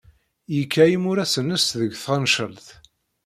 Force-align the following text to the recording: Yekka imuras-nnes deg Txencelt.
Yekka 0.55 0.83
imuras-nnes 0.95 1.65
deg 1.79 1.91
Txencelt. 1.95 2.65